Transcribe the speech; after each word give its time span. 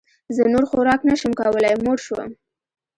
زه 0.35 0.43
نور 0.53 0.65
خوراک 0.69 1.01
نه 1.09 1.15
شم 1.19 1.31
کولی 1.39 1.73
موړ 1.83 1.97
شوم 2.05 2.29